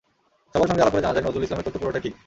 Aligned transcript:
সবার 0.51 0.67
সঙ্গে 0.69 0.83
আলাপ 0.83 0.93
করে 0.93 1.05
জানা 1.05 1.13
যায়, 1.15 1.25
নজরুল 1.25 1.45
ইসলামের 1.45 1.65
তথ্য 1.65 1.77
পুরোটাই 1.81 2.03
ঠিক। 2.05 2.13